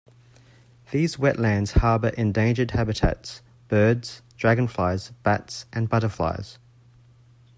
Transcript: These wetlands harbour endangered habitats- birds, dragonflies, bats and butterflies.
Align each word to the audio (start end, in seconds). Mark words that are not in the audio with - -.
These 0.89 1.17
wetlands 1.17 1.73
harbour 1.73 2.07
endangered 2.07 2.71
habitats- 2.71 3.43
birds, 3.67 4.23
dragonflies, 4.35 5.11
bats 5.21 5.67
and 5.71 5.89
butterflies. 5.89 6.57